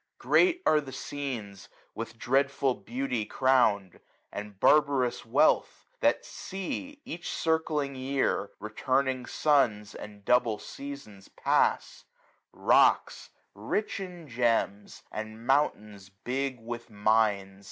[0.17, 0.31] L 74 SUMMER.
[0.33, 3.99] Great are the scenes, with dreadful beauty crown'd
[4.31, 8.49] And barbarous wealth, that see, each circling year.
[8.59, 12.05] Returning suns and double seasons pass:
[12.51, 17.59] 645 Rocks rich in gems, and mountains big with mines.